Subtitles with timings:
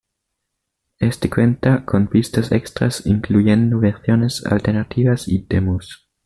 [0.97, 6.09] Este cuenta con pistas extras, incluyendo versiones alternativas y demos.